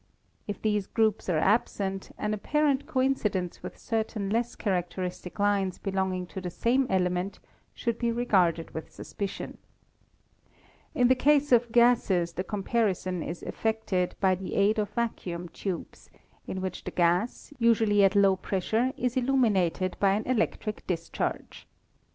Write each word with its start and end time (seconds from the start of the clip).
If 0.47 0.59
these 0.63 0.87
groups 0.87 1.29
are 1.29 1.37
absent, 1.37 2.09
an 2.17 2.33
apparent 2.33 2.87
co 2.87 3.03
incidence 3.03 3.61
with 3.61 3.77
certain 3.77 4.31
less 4.31 4.55
characteristic 4.55 5.37
lines 5.37 5.77
belonging 5.77 6.25
to 6.33 6.41
the 6.41 6.49
same 6.49 6.87
element 6.89 7.37
should 7.75 7.99
be 7.99 8.11
regarded 8.11 8.71
with 8.71 8.91
suspicion. 8.91 9.59
In 10.95 11.07
the 11.07 11.13
case 11.13 11.51
of 11.51 11.71
gases, 11.71 12.33
the 12.33 12.43
comparison 12.43 13.21
is 13.21 13.43
effected 13.43 14.15
by 14.19 14.33
the 14.33 14.55
aid 14.55 14.79
of 14.79 14.89
vacuum 14.89 15.49
tubes, 15.49 16.09
in 16.47 16.61
which 16.61 16.83
the 16.83 16.89
gas, 16.89 17.53
usually 17.59 18.03
at 18.03 18.15
low 18.15 18.35
pressure, 18.35 18.93
is 18.97 19.15
illuminated 19.15 19.97
by 19.99 20.13
an 20.13 20.25
electric 20.25 20.87
discharge. 20.87 21.67